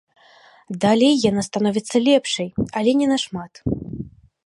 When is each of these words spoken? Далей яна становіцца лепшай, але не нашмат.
Далей 0.85 1.15
яна 1.29 1.41
становіцца 1.49 1.95
лепшай, 2.07 2.47
але 2.81 2.91
не 3.03 3.07
нашмат. 3.15 3.53